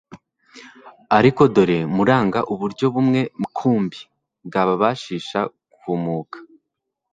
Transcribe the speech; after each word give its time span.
ariko 1.17 1.41
none 1.43 1.53
dore 1.55 1.79
muranga 1.95 2.39
uburyo 2.53 2.85
bumwe 2.93 3.21
mkumbi 3.41 3.99
bwababashisha 4.47 5.39
guhumuka. 5.71 6.37